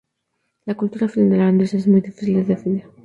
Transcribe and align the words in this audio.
La 0.65 0.73
cultura 0.73 1.07
finlandesa 1.07 1.77
es 1.77 1.87
muy 1.87 2.01
difícil 2.01 2.37
de 2.37 2.43
definir. 2.45 2.85